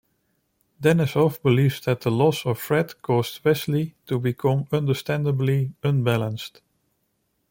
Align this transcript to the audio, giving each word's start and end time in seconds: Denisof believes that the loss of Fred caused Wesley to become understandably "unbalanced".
Denisof 0.81 1.39
believes 1.43 1.79
that 1.81 2.01
the 2.01 2.09
loss 2.09 2.43
of 2.43 2.57
Fred 2.57 3.03
caused 3.03 3.45
Wesley 3.45 3.93
to 4.07 4.17
become 4.17 4.67
understandably 4.71 5.73
"unbalanced". 5.83 6.63